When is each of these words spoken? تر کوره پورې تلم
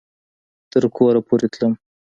تر 0.71 0.83
کوره 0.95 1.21
پورې 1.27 1.47
تلم 1.53 1.73